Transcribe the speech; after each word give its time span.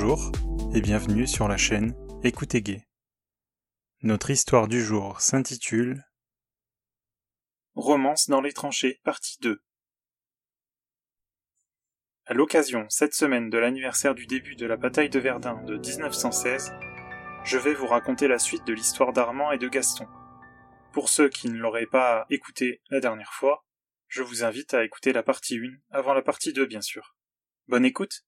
Bonjour 0.00 0.32
et 0.74 0.80
bienvenue 0.80 1.26
sur 1.26 1.46
la 1.46 1.58
chaîne 1.58 1.94
Écoutez 2.24 2.62
Gay. 2.62 2.86
Notre 4.00 4.30
histoire 4.30 4.66
du 4.66 4.82
jour 4.82 5.20
s'intitule 5.20 6.02
Romance 7.74 8.30
dans 8.30 8.40
les 8.40 8.54
tranchées, 8.54 8.98
partie 9.04 9.36
2. 9.42 9.62
À 12.24 12.32
l'occasion, 12.32 12.86
cette 12.88 13.12
semaine 13.12 13.50
de 13.50 13.58
l'anniversaire 13.58 14.14
du 14.14 14.26
début 14.26 14.56
de 14.56 14.64
la 14.64 14.78
bataille 14.78 15.10
de 15.10 15.18
Verdun 15.18 15.62
de 15.64 15.76
1916, 15.76 16.72
je 17.44 17.58
vais 17.58 17.74
vous 17.74 17.86
raconter 17.86 18.26
la 18.26 18.38
suite 18.38 18.66
de 18.66 18.72
l'histoire 18.72 19.12
d'Armand 19.12 19.52
et 19.52 19.58
de 19.58 19.68
Gaston. 19.68 20.06
Pour 20.94 21.10
ceux 21.10 21.28
qui 21.28 21.50
ne 21.50 21.58
l'auraient 21.58 21.84
pas 21.84 22.24
écouté 22.30 22.80
la 22.88 23.00
dernière 23.00 23.34
fois, 23.34 23.66
je 24.08 24.22
vous 24.22 24.44
invite 24.44 24.72
à 24.72 24.82
écouter 24.82 25.12
la 25.12 25.22
partie 25.22 25.58
1 25.58 25.60
avant 25.90 26.14
la 26.14 26.22
partie 26.22 26.54
2 26.54 26.64
bien 26.64 26.80
sûr. 26.80 27.18
Bonne 27.68 27.84
écoute 27.84 28.24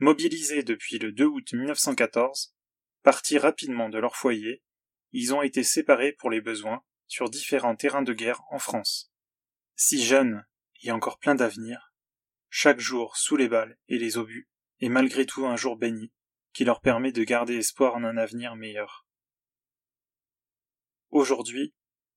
Mobilisés 0.00 0.62
depuis 0.62 1.00
le 1.00 1.10
2 1.10 1.24
août 1.24 1.52
1914, 1.52 2.54
partis 3.02 3.36
rapidement 3.36 3.88
de 3.88 3.98
leur 3.98 4.14
foyer, 4.14 4.62
ils 5.10 5.34
ont 5.34 5.42
été 5.42 5.64
séparés 5.64 6.12
pour 6.12 6.30
les 6.30 6.40
besoins 6.40 6.84
sur 7.08 7.28
différents 7.28 7.74
terrains 7.74 8.02
de 8.02 8.12
guerre 8.12 8.42
en 8.52 8.60
France. 8.60 9.10
Si 9.74 10.04
jeunes 10.04 10.46
et 10.82 10.92
encore 10.92 11.18
plein 11.18 11.34
d'avenir, 11.34 11.92
chaque 12.48 12.78
jour 12.78 13.16
sous 13.16 13.34
les 13.34 13.48
balles 13.48 13.76
et 13.88 13.98
les 13.98 14.18
obus 14.18 14.48
est 14.78 14.88
malgré 14.88 15.26
tout 15.26 15.46
un 15.46 15.56
jour 15.56 15.76
béni 15.76 16.12
qui 16.52 16.64
leur 16.64 16.80
permet 16.80 17.10
de 17.10 17.24
garder 17.24 17.56
espoir 17.56 17.96
en 17.96 18.04
un 18.04 18.18
avenir 18.18 18.54
meilleur. 18.54 19.04
Aujourd'hui, 21.10 21.74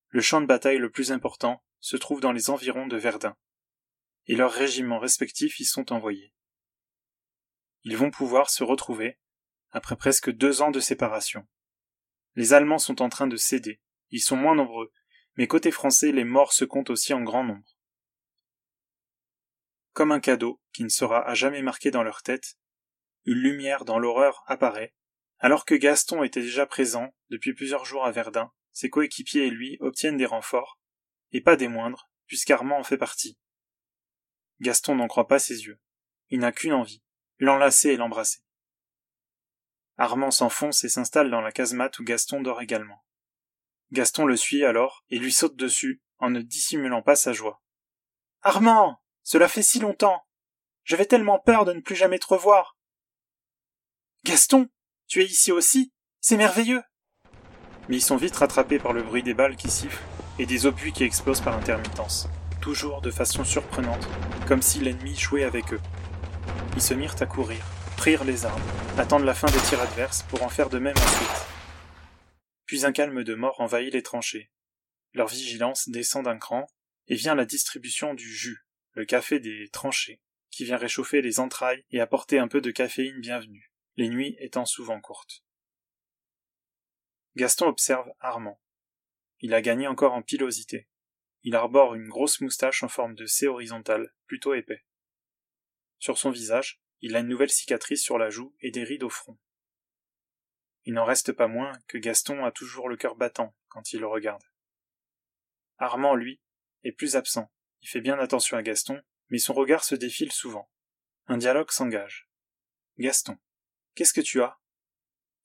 le 0.09 0.21
champ 0.21 0.41
de 0.41 0.45
bataille 0.45 0.77
le 0.77 0.91
plus 0.91 1.11
important 1.11 1.63
se 1.79 1.97
trouve 1.97 2.21
dans 2.21 2.31
les 2.31 2.51
environs 2.51 2.85
de 2.85 2.97
Verdun, 2.97 3.35
et 4.27 4.35
leurs 4.35 4.53
régiments 4.53 4.99
respectifs 4.99 5.59
y 5.59 5.65
sont 5.65 5.91
envoyés 5.91 6.31
ils 7.83 7.97
vont 7.97 8.11
pouvoir 8.11 8.49
se 8.49 8.63
retrouver 8.63 9.17
après 9.71 9.95
presque 9.95 10.31
deux 10.31 10.61
ans 10.61 10.71
de 10.71 10.79
séparation. 10.79 11.47
Les 12.35 12.53
Allemands 12.53 12.79
sont 12.79 13.01
en 13.01 13.09
train 13.09 13.27
de 13.27 13.37
céder, 13.37 13.81
ils 14.09 14.21
sont 14.21 14.35
moins 14.35 14.55
nombreux, 14.55 14.91
mais 15.35 15.47
côté 15.47 15.71
français 15.71 16.11
les 16.11 16.23
morts 16.23 16.53
se 16.53 16.65
comptent 16.65 16.89
aussi 16.89 17.13
en 17.13 17.21
grand 17.21 17.43
nombre. 17.43 17.77
Comme 19.93 20.11
un 20.11 20.19
cadeau 20.19 20.61
qui 20.73 20.83
ne 20.83 20.89
sera 20.89 21.27
à 21.27 21.33
jamais 21.33 21.61
marqué 21.61 21.91
dans 21.91 22.03
leur 22.03 22.21
tête, 22.21 22.57
une 23.25 23.39
lumière 23.39 23.85
dans 23.85 23.99
l'horreur 23.99 24.43
apparaît, 24.47 24.93
alors 25.39 25.65
que 25.65 25.75
Gaston 25.75 26.23
était 26.23 26.41
déjà 26.41 26.65
présent 26.65 27.13
depuis 27.29 27.53
plusieurs 27.53 27.85
jours 27.85 28.05
à 28.05 28.11
Verdun, 28.11 28.51
ses 28.71 28.89
coéquipiers 28.89 29.47
et 29.47 29.49
lui 29.49 29.77
obtiennent 29.79 30.17
des 30.17 30.25
renforts, 30.25 30.79
et 31.31 31.41
pas 31.41 31.55
des 31.55 31.67
moindres, 31.67 32.09
puisqu'Armand 32.25 32.79
en 32.79 32.83
fait 32.83 32.97
partie. 32.97 33.37
Gaston 34.59 34.95
n'en 34.95 35.07
croit 35.07 35.27
pas 35.27 35.39
ses 35.39 35.65
yeux. 35.65 35.79
Il 36.29 36.39
n'a 36.39 36.51
qu'une 36.51 36.73
envie, 36.73 37.03
l'enlacer 37.41 37.89
et 37.89 37.97
l'embrasser. 37.97 38.39
Armand 39.97 40.31
s'enfonce 40.31 40.83
et 40.83 40.89
s'installe 40.89 41.31
dans 41.31 41.41
la 41.41 41.51
casemate 41.51 41.97
où 41.99 42.03
Gaston 42.03 42.41
dort 42.41 42.61
également. 42.61 43.03
Gaston 43.91 44.25
le 44.25 44.37
suit 44.37 44.63
alors 44.63 45.03
et 45.09 45.17
lui 45.17 45.31
saute 45.31 45.55
dessus 45.55 46.01
en 46.19 46.29
ne 46.29 46.41
dissimulant 46.41 47.01
pas 47.01 47.15
sa 47.15 47.33
joie. 47.33 47.61
Armand. 48.43 48.99
Cela 49.23 49.47
fait 49.47 49.61
si 49.61 49.79
longtemps. 49.79 50.23
J'avais 50.83 51.05
tellement 51.05 51.39
peur 51.39 51.65
de 51.65 51.73
ne 51.73 51.79
plus 51.79 51.95
jamais 51.95 52.19
te 52.19 52.27
revoir. 52.27 52.77
Gaston. 54.23 54.69
Tu 55.07 55.21
es 55.21 55.25
ici 55.25 55.51
aussi. 55.51 55.91
C'est 56.19 56.37
merveilleux. 56.37 56.83
Mais 57.89 57.97
ils 57.97 58.01
sont 58.01 58.17
vite 58.17 58.35
rattrapés 58.35 58.79
par 58.79 58.93
le 58.93 59.03
bruit 59.03 59.23
des 59.23 59.33
balles 59.33 59.57
qui 59.57 59.69
sifflent 59.69 60.03
et 60.37 60.45
des 60.45 60.65
obus 60.67 60.91
qui 60.91 61.03
explosent 61.03 61.41
par 61.41 61.55
intermittence, 61.55 62.29
toujours 62.61 63.01
de 63.01 63.11
façon 63.11 63.43
surprenante, 63.43 64.07
comme 64.47 64.61
si 64.61 64.79
l'ennemi 64.79 65.15
jouait 65.15 65.43
avec 65.43 65.73
eux. 65.73 65.81
Ils 66.75 66.81
se 66.81 66.93
mirent 66.93 67.21
à 67.21 67.25
courir, 67.25 67.63
prirent 67.97 68.23
les 68.23 68.45
armes, 68.45 68.61
attendent 68.97 69.25
la 69.25 69.33
fin 69.33 69.47
des 69.47 69.59
tirs 69.59 69.81
adverses 69.81 70.23
pour 70.23 70.43
en 70.43 70.49
faire 70.49 70.69
de 70.69 70.79
même 70.79 70.97
ensuite. 70.97 71.47
Puis 72.65 72.85
un 72.85 72.91
calme 72.91 73.23
de 73.23 73.35
mort 73.35 73.59
envahit 73.59 73.93
les 73.93 74.03
tranchées. 74.03 74.51
Leur 75.13 75.27
vigilance 75.27 75.89
descend 75.89 76.25
d'un 76.25 76.37
cran, 76.37 76.67
et 77.07 77.15
vient 77.15 77.35
la 77.35 77.45
distribution 77.45 78.13
du 78.13 78.33
jus, 78.33 78.65
le 78.93 79.05
café 79.05 79.39
des 79.39 79.69
tranchées, 79.69 80.21
qui 80.49 80.63
vient 80.63 80.77
réchauffer 80.77 81.21
les 81.21 81.39
entrailles 81.39 81.83
et 81.91 81.99
apporter 81.99 82.39
un 82.39 82.47
peu 82.47 82.61
de 82.61 82.71
caféine 82.71 83.19
bienvenue, 83.19 83.71
les 83.97 84.09
nuits 84.09 84.35
étant 84.39 84.65
souvent 84.65 85.01
courtes. 85.01 85.43
Gaston 87.35 87.67
observe 87.67 88.09
Armand. 88.19 88.59
Il 89.39 89.53
a 89.53 89.61
gagné 89.61 89.87
encore 89.87 90.13
en 90.13 90.21
pilosité. 90.21 90.87
Il 91.43 91.55
arbore 91.55 91.95
une 91.95 92.07
grosse 92.07 92.41
moustache 92.41 92.83
en 92.83 92.87
forme 92.87 93.15
de 93.15 93.25
C 93.25 93.47
horizontale, 93.47 94.13
plutôt 94.27 94.53
épais. 94.53 94.85
Sur 96.01 96.17
son 96.17 96.31
visage, 96.31 96.81
il 97.01 97.15
a 97.15 97.19
une 97.19 97.27
nouvelle 97.27 97.51
cicatrice 97.51 98.01
sur 98.01 98.17
la 98.17 98.31
joue 98.31 98.55
et 98.59 98.71
des 98.71 98.83
rides 98.83 99.03
au 99.03 99.09
front. 99.09 99.37
Il 100.83 100.95
n'en 100.95 101.05
reste 101.05 101.31
pas 101.31 101.45
moins 101.45 101.73
que 101.87 101.99
Gaston 101.99 102.43
a 102.43 102.51
toujours 102.51 102.89
le 102.89 102.97
cœur 102.97 103.15
battant 103.15 103.55
quand 103.69 103.93
il 103.93 103.99
le 103.99 104.07
regarde. 104.07 104.41
Armand, 105.77 106.15
lui, 106.15 106.41
est 106.83 106.91
plus 106.91 107.15
absent. 107.15 107.51
Il 107.83 107.87
fait 107.87 108.01
bien 108.01 108.17
attention 108.17 108.57
à 108.57 108.63
Gaston, 108.63 108.99
mais 109.29 109.37
son 109.37 109.53
regard 109.53 109.83
se 109.83 109.93
défile 109.93 110.31
souvent. 110.31 110.71
Un 111.27 111.37
dialogue 111.37 111.69
s'engage. 111.69 112.27
Gaston. 112.97 113.37
Qu'est-ce 113.93 114.13
que 114.13 114.21
tu 114.21 114.41
as? 114.41 114.59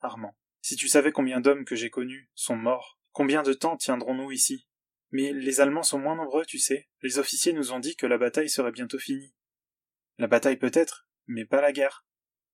Armand. 0.01 0.39
Si 0.63 0.75
tu 0.75 0.89
savais 0.89 1.13
combien 1.13 1.41
d'hommes 1.41 1.67
que 1.67 1.77
j'ai 1.77 1.91
connus 1.91 2.31
sont 2.35 2.57
morts, 2.57 2.99
combien 3.13 3.43
de 3.43 3.53
temps 3.53 3.77
tiendrons-nous 3.77 4.33
ici? 4.33 4.67
Mais 5.11 5.35
les 5.35 5.61
Allemands 5.61 5.83
sont 5.83 5.99
moins 5.99 6.17
nombreux, 6.17 6.47
tu 6.47 6.59
sais. 6.59 6.89
Les 7.03 7.19
officiers 7.19 7.53
nous 7.53 7.73
ont 7.73 7.79
dit 7.79 7.95
que 7.95 8.07
la 8.07 8.17
bataille 8.17 8.49
serait 8.49 8.73
bientôt 8.73 8.99
finie. 8.99 9.35
La 10.19 10.27
bataille 10.27 10.57
peut-être, 10.57 11.07
mais 11.27 11.45
pas 11.45 11.61
la 11.61 11.73
guerre. 11.73 12.07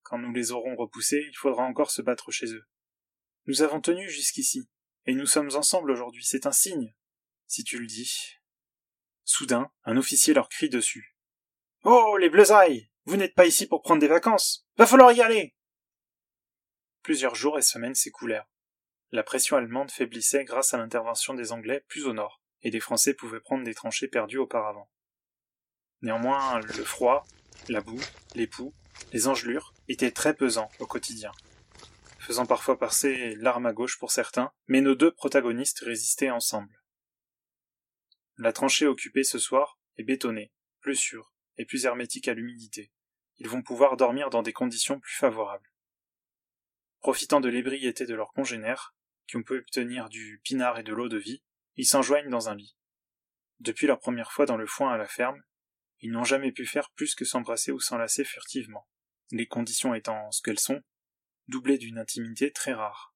Quand 0.02 0.18
nous 0.18 0.32
les 0.32 0.52
aurons 0.52 0.74
repoussés, 0.76 1.24
il 1.28 1.36
faudra 1.36 1.62
encore 1.62 1.90
se 1.90 2.02
battre 2.02 2.30
chez 2.30 2.52
eux. 2.52 2.66
Nous 3.46 3.62
avons 3.62 3.80
tenu 3.80 4.08
jusqu'ici, 4.08 4.68
et 5.06 5.14
nous 5.14 5.26
sommes 5.26 5.54
ensemble 5.54 5.90
aujourd'hui, 5.90 6.24
c'est 6.24 6.46
un 6.46 6.52
signe, 6.52 6.94
si 7.46 7.64
tu 7.64 7.78
le 7.78 7.86
dis. 7.86 8.36
Soudain, 9.24 9.70
un 9.84 9.96
officier 9.96 10.34
leur 10.34 10.48
crie 10.48 10.68
dessus. 10.68 11.16
Oh, 11.84 12.16
les 12.16 12.30
bleusailles! 12.30 12.90
Vous 13.04 13.16
n'êtes 13.16 13.34
pas 13.34 13.46
ici 13.46 13.66
pour 13.66 13.82
prendre 13.82 14.00
des 14.00 14.08
vacances! 14.08 14.66
Va 14.76 14.86
falloir 14.86 15.12
y 15.12 15.20
aller! 15.20 15.56
Plusieurs 17.02 17.34
jours 17.34 17.58
et 17.58 17.62
semaines 17.62 17.94
s'écoulèrent. 17.94 18.48
La 19.10 19.22
pression 19.22 19.56
allemande 19.56 19.90
faiblissait 19.90 20.44
grâce 20.44 20.74
à 20.74 20.78
l'intervention 20.78 21.34
des 21.34 21.52
Anglais 21.52 21.84
plus 21.88 22.06
au 22.06 22.12
nord, 22.12 22.42
et 22.62 22.70
des 22.70 22.80
Français 22.80 23.14
pouvaient 23.14 23.40
prendre 23.40 23.64
des 23.64 23.74
tranchées 23.74 24.08
perdues 24.08 24.38
auparavant. 24.38 24.88
Néanmoins, 26.00 26.60
le 26.60 26.84
froid, 26.84 27.24
la 27.68 27.80
boue, 27.80 28.00
les 28.34 28.46
poux, 28.46 28.74
les 29.12 29.28
engelures 29.28 29.74
étaient 29.88 30.10
très 30.10 30.34
pesants 30.34 30.70
au 30.78 30.86
quotidien, 30.86 31.32
faisant 32.18 32.46
parfois 32.46 32.78
passer 32.78 33.34
l'arme 33.36 33.66
à 33.66 33.72
gauche 33.72 33.98
pour 33.98 34.10
certains, 34.10 34.52
mais 34.66 34.80
nos 34.80 34.94
deux 34.94 35.12
protagonistes 35.12 35.80
résistaient 35.80 36.30
ensemble. 36.30 36.82
La 38.38 38.52
tranchée 38.52 38.86
occupée 38.86 39.24
ce 39.24 39.38
soir 39.38 39.78
est 39.96 40.04
bétonnée, 40.04 40.52
plus 40.80 40.96
sûre 40.96 41.32
et 41.58 41.64
plus 41.64 41.84
hermétique 41.84 42.28
à 42.28 42.34
l'humidité. 42.34 42.90
Ils 43.38 43.48
vont 43.48 43.62
pouvoir 43.62 43.96
dormir 43.96 44.30
dans 44.30 44.42
des 44.42 44.52
conditions 44.52 45.00
plus 45.00 45.14
favorables. 45.14 45.70
Profitant 47.00 47.40
de 47.40 47.48
l'ébriété 47.48 48.06
de 48.06 48.14
leurs 48.14 48.32
congénères, 48.32 48.94
qui 49.26 49.36
ont 49.36 49.42
pu 49.42 49.58
obtenir 49.58 50.08
du 50.08 50.40
pinard 50.44 50.78
et 50.78 50.82
de 50.82 50.92
l'eau 50.92 51.08
de 51.08 51.18
vie, 51.18 51.42
ils 51.76 51.86
s'enjoignent 51.86 52.30
dans 52.30 52.48
un 52.48 52.54
lit. 52.54 52.76
Depuis 53.60 53.86
leur 53.86 53.98
première 53.98 54.32
fois 54.32 54.46
dans 54.46 54.56
le 54.56 54.66
foin 54.66 54.92
à 54.92 54.96
la 54.96 55.06
ferme, 55.06 55.42
ils 56.02 56.10
n'ont 56.10 56.24
jamais 56.24 56.52
pu 56.52 56.66
faire 56.66 56.90
plus 56.90 57.14
que 57.14 57.24
s'embrasser 57.24 57.72
ou 57.72 57.80
s'enlacer 57.80 58.24
furtivement, 58.24 58.88
les 59.30 59.46
conditions 59.46 59.94
étant 59.94 60.30
ce 60.32 60.42
qu'elles 60.42 60.58
sont, 60.58 60.82
doublées 61.48 61.78
d'une 61.78 61.98
intimité 61.98 62.50
très 62.50 62.74
rare. 62.74 63.14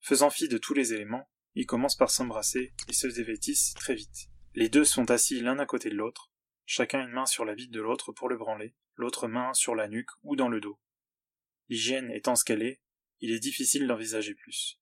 Faisant 0.00 0.30
fi 0.30 0.48
de 0.48 0.58
tous 0.58 0.74
les 0.74 0.92
éléments, 0.92 1.30
ils 1.54 1.66
commencent 1.66 1.96
par 1.96 2.10
s'embrasser 2.10 2.74
et 2.88 2.92
se 2.92 3.06
dévêtissent 3.06 3.74
très 3.74 3.94
vite. 3.94 4.28
Les 4.54 4.68
deux 4.68 4.84
sont 4.84 5.10
assis 5.10 5.40
l'un 5.40 5.58
à 5.58 5.66
côté 5.66 5.90
de 5.90 5.96
l'autre, 5.96 6.32
chacun 6.66 7.06
une 7.06 7.12
main 7.12 7.26
sur 7.26 7.44
la 7.44 7.54
bite 7.54 7.70
de 7.70 7.80
l'autre 7.80 8.12
pour 8.12 8.28
le 8.28 8.36
branler, 8.36 8.74
l'autre 8.96 9.28
main 9.28 9.54
sur 9.54 9.74
la 9.74 9.88
nuque 9.88 10.10
ou 10.22 10.36
dans 10.36 10.48
le 10.48 10.60
dos. 10.60 10.78
L'hygiène 11.68 12.10
étant 12.10 12.34
ce 12.34 12.44
qu'elle 12.44 12.62
est, 12.62 12.80
il 13.20 13.30
est 13.30 13.38
difficile 13.38 13.86
d'envisager 13.86 14.34
plus. 14.34 14.80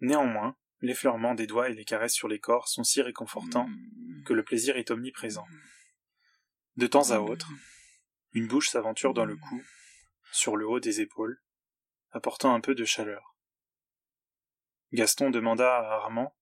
Néanmoins, 0.00 0.56
l'effleurement 0.80 1.34
des 1.34 1.46
doigts 1.46 1.70
et 1.70 1.74
les 1.74 1.84
caresses 1.84 2.14
sur 2.14 2.28
les 2.28 2.38
corps 2.38 2.68
sont 2.68 2.84
si 2.84 3.02
réconfortants 3.02 3.68
que 4.24 4.32
le 4.32 4.44
plaisir 4.44 4.76
est 4.76 4.90
omniprésent. 4.90 5.46
De 6.76 6.88
temps 6.88 7.12
à 7.12 7.20
autre, 7.20 7.52
une 8.32 8.48
bouche 8.48 8.68
s'aventure 8.68 9.14
dans 9.14 9.24
le 9.24 9.36
cou, 9.36 9.62
sur 10.32 10.56
le 10.56 10.66
haut 10.66 10.80
des 10.80 11.00
épaules, 11.00 11.40
apportant 12.10 12.52
un 12.52 12.60
peu 12.60 12.74
de 12.74 12.84
chaleur. 12.84 13.36
Gaston 14.92 15.30
demanda 15.30 15.72
à 15.72 15.94
Armand 15.94 16.34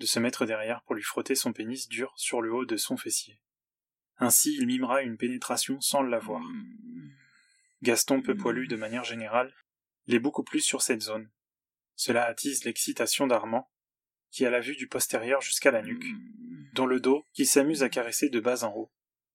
de 0.00 0.06
se 0.06 0.18
mettre 0.18 0.44
derrière 0.44 0.82
pour 0.82 0.96
lui 0.96 1.04
frotter 1.04 1.36
son 1.36 1.52
pénis 1.52 1.86
dur 1.86 2.12
sur 2.16 2.42
le 2.42 2.52
haut 2.52 2.64
de 2.64 2.76
son 2.76 2.96
fessier. 2.96 3.40
Ainsi 4.16 4.56
il 4.56 4.66
mimera 4.66 5.02
une 5.02 5.16
pénétration 5.16 5.80
sans 5.80 6.02
l'avoir. 6.02 6.42
Gaston, 7.82 8.22
peu 8.22 8.36
poilu 8.36 8.66
de 8.66 8.74
manière 8.74 9.04
générale, 9.04 9.54
l'est 10.08 10.18
beaucoup 10.18 10.42
plus 10.42 10.62
sur 10.62 10.82
cette 10.82 11.02
zone. 11.02 11.30
Cela 11.94 12.24
attise 12.24 12.64
l'excitation 12.64 13.28
d'Armand, 13.28 13.70
qui 14.32 14.44
a 14.44 14.50
la 14.50 14.58
vue 14.58 14.74
du 14.74 14.88
postérieur 14.88 15.42
jusqu'à 15.42 15.70
la 15.70 15.82
nuque, 15.82 16.06
dont 16.72 16.86
le 16.86 16.98
dos 16.98 17.24
qu'il 17.34 17.46
s'amuse 17.46 17.84
à 17.84 17.88
caresser 17.88 18.30
de 18.30 18.40
bas 18.40 18.64
en 18.64 18.74
haut 18.74 18.90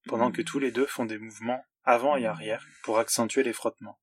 pendant 0.06 0.32
que 0.32 0.42
tous 0.42 0.60
les 0.60 0.72
deux 0.72 0.86
font 0.86 1.06
des 1.06 1.18
mouvements 1.18 1.64
avant 1.84 2.16
et 2.16 2.26
arrière 2.26 2.66
pour 2.84 3.00
accentuer 3.00 3.44
les 3.44 3.54
frottements. 3.54 4.00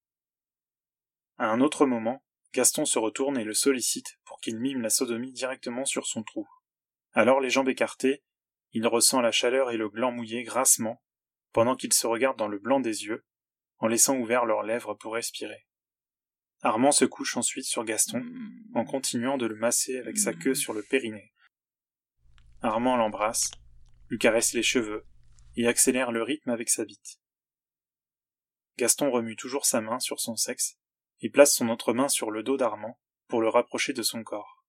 À 1.36 1.46
un 1.46 1.60
autre 1.60 1.86
moment, 1.86 2.24
Gaston 2.52 2.84
se 2.84 2.98
retourne 2.98 3.38
et 3.38 3.44
le 3.44 3.54
sollicite 3.54 4.18
pour 4.24 4.40
qu'il 4.40 4.58
mime 4.58 4.80
la 4.80 4.90
sodomie 4.90 5.32
directement 5.32 5.84
sur 5.84 6.06
son 6.06 6.22
trou. 6.22 6.48
Alors 7.12 7.40
les 7.40 7.50
jambes 7.50 7.68
écartées, 7.68 8.22
il 8.72 8.86
ressent 8.86 9.20
la 9.20 9.32
chaleur 9.32 9.70
et 9.70 9.76
le 9.76 9.88
gland 9.88 10.12
mouillé 10.12 10.42
grassement, 10.42 11.02
pendant 11.52 11.76
qu'ils 11.76 11.92
se 11.92 12.06
regardent 12.06 12.38
dans 12.38 12.48
le 12.48 12.58
blanc 12.58 12.80
des 12.80 13.04
yeux, 13.04 13.24
en 13.78 13.86
laissant 13.86 14.16
ouverts 14.16 14.44
leurs 14.44 14.62
lèvres 14.62 14.94
pour 14.94 15.14
respirer. 15.14 15.66
Armand 16.62 16.90
se 16.90 17.04
couche 17.04 17.36
ensuite 17.36 17.66
sur 17.66 17.84
Gaston, 17.84 18.24
en 18.74 18.84
continuant 18.84 19.38
de 19.38 19.46
le 19.46 19.54
masser 19.54 19.98
avec 19.98 20.18
sa 20.18 20.34
queue 20.34 20.54
sur 20.54 20.74
le 20.74 20.82
périnée. 20.82 21.32
Armand 22.62 22.96
l'embrasse, 22.96 23.52
lui 24.08 24.18
caresse 24.18 24.52
les 24.54 24.64
cheveux, 24.64 25.06
et 25.58 25.66
accélère 25.66 26.12
le 26.12 26.22
rythme 26.22 26.50
avec 26.50 26.70
sa 26.70 26.84
bite. 26.84 27.18
Gaston 28.78 29.10
remue 29.10 29.34
toujours 29.34 29.66
sa 29.66 29.80
main 29.80 29.98
sur 29.98 30.20
son 30.20 30.36
sexe, 30.36 30.78
et 31.20 31.30
place 31.30 31.52
son 31.52 31.68
autre 31.68 31.92
main 31.92 32.08
sur 32.08 32.30
le 32.30 32.44
dos 32.44 32.56
d'Armand 32.56 32.96
pour 33.26 33.40
le 33.40 33.48
rapprocher 33.48 33.92
de 33.92 34.02
son 34.02 34.22
corps. 34.22 34.64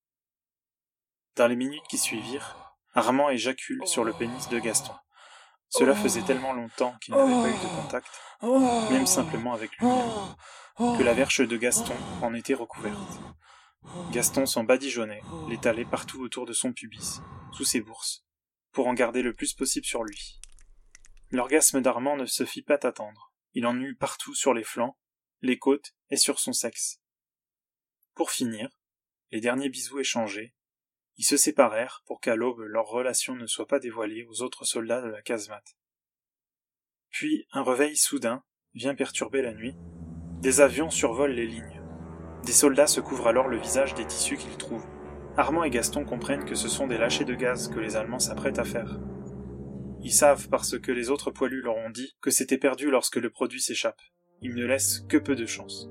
Dans 1.36 1.48
les 1.48 1.56
minutes 1.56 1.86
qui 1.88 2.00
suivirent, 2.00 2.76
Armand 2.96 3.30
éjacule 3.30 3.86
sur 3.86 4.04
le 4.04 4.14
pénis 4.14 4.50
de 4.50 4.58
Gaston. 4.58 4.96
Cela 5.70 5.94
faisait 5.94 6.24
tellement 6.24 6.54
longtemps 6.54 6.96
qu'il 7.02 7.14
n'avait 7.14 7.32
pas 7.32 7.50
eu 7.50 7.62
de 7.62 7.82
contact, 7.82 8.10
même 8.92 9.06
simplement 9.06 9.54
avec 9.54 9.78
lui-même, 9.78 10.98
que 10.98 11.04
la 11.04 11.14
verche 11.14 11.42
de 11.42 11.56
Gaston 11.56 11.96
en 12.24 12.34
était 12.34 12.56
recouverte. 12.56 12.98
Gaston 14.12 14.48
s'en 14.48 14.64
badigeonnait, 14.64 15.22
l'étalait 15.50 15.86
partout 15.86 16.24
autour 16.24 16.48
de 16.48 16.54
son 16.54 16.74
pubis, 16.74 17.22
sous 17.52 17.64
ses 17.64 17.80
bourses, 17.80 18.26
pour 18.72 18.88
en 18.88 18.96
garder 18.96 19.22
le 19.22 19.36
plus 19.36 19.54
possible 19.54 19.86
sur 19.86 20.04
lui. 20.04 20.40
L'orgasme 21.32 21.82
d'Armand 21.82 22.18
ne 22.18 22.26
se 22.26 22.44
fit 22.44 22.64
pas 22.64 22.80
attendre. 22.82 23.34
Il 23.54 23.68
en 23.68 23.80
eut 23.80 23.96
partout 23.96 24.34
sur 24.34 24.54
les 24.54 24.64
flancs, 24.64 24.98
les 25.42 25.60
côtes 25.60 25.94
et 26.10 26.18
sur 26.18 26.40
son 26.40 26.54
sexe. 26.54 27.02
Pour 28.16 28.32
finir, 28.32 28.70
les 29.32 29.40
derniers 29.40 29.70
bisous 29.70 30.00
échangés, 30.00 30.56
ils 31.18 31.26
se 31.26 31.38
séparèrent 31.38 32.02
pour 32.08 32.20
qu'à 32.20 32.36
l'aube 32.36 32.62
leur 32.62 32.88
relation 32.88 33.36
ne 33.36 33.46
soit 33.46 33.68
pas 33.68 33.80
dévoilée 33.80 34.26
aux 34.28 34.42
autres 34.42 34.66
soldats 34.66 35.02
de 35.02 35.10
la 35.10 35.22
casemate. 35.22 35.78
Puis 37.10 37.46
un 37.52 37.64
réveil 37.64 37.96
soudain 37.96 38.44
vient 38.74 38.96
perturber 38.96 39.42
la 39.42 39.54
nuit. 39.54 39.76
Des 40.42 40.62
avions 40.62 40.90
survolent 40.90 41.34
les 41.34 41.46
lignes. 41.46 41.82
Des 42.44 42.54
soldats 42.54 42.88
se 42.88 43.02
couvrent 43.02 43.28
alors 43.28 43.48
le 43.48 43.60
visage 43.60 43.94
des 43.94 44.08
tissus 44.08 44.38
qu'ils 44.38 44.58
trouvent. 44.58 44.88
Armand 45.38 45.64
et 45.64 45.70
Gaston 45.70 46.06
comprennent 46.06 46.46
que 46.46 46.56
ce 46.56 46.68
sont 46.68 46.88
des 46.88 46.98
lâchers 46.98 47.26
de 47.26 47.36
gaz 47.36 47.70
que 47.70 47.80
les 47.80 47.96
Allemands 47.96 48.20
s'apprêtent 48.20 48.60
à 48.60 48.66
faire. 48.66 49.00
Ils 50.02 50.14
savent 50.14 50.48
parce 50.50 50.80
que 50.80 50.92
les 50.92 51.10
autres 51.10 51.32
poilus 51.32 51.62
leur 51.62 51.76
ont 51.76 51.90
dit 51.90 52.16
que 52.22 52.32
c'était 52.32 52.58
perdu 52.58 52.90
lorsque 52.90 53.18
le 53.18 53.30
produit 53.30 53.62
s'échappe. 53.62 54.02
Ils 54.42 54.56
ne 54.56 54.66
laissent 54.66 55.02
que 55.10 55.18
peu 55.18 55.36
de 55.36 55.46
chance. 55.46 55.90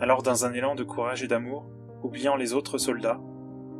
Alors 0.00 0.22
dans 0.22 0.46
un 0.46 0.54
élan 0.54 0.74
de 0.74 0.84
courage 0.84 1.22
et 1.22 1.28
d'amour, 1.28 1.68
oubliant 2.02 2.36
les 2.36 2.54
autres 2.54 2.78
soldats, 2.78 3.20